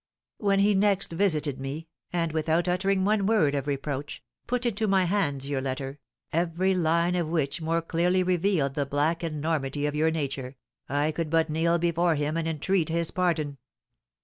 [0.39, 5.03] "When he next visited me, and, without uttering one word of reproach, put into my
[5.03, 5.99] hands your letter,
[6.33, 10.55] every line of which more clearly revealed the black enormity of your nature,
[10.89, 13.59] I could but kneel before him and entreat his pardon.